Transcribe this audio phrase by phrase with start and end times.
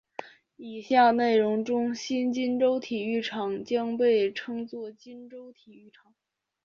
[0.57, 6.15] 以下内容中新金州体育场将被称作金州体育场。